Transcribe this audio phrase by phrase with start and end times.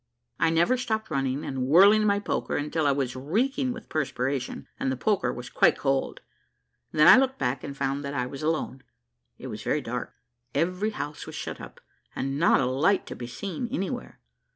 [0.39, 4.91] I never stopped running and whirling my poker until I was reeking with perspiration, and
[4.91, 6.21] the poker was quite cold.
[6.91, 8.81] Then I looked back, and found that I was alone.
[9.37, 10.15] It was very dark;
[10.55, 11.79] every house was shut up,
[12.15, 14.19] and not a light to be seen anywhere.